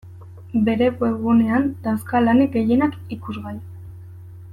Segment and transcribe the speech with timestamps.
[0.69, 3.55] Bere webgunean dauzka lanik gehienak ikusgai.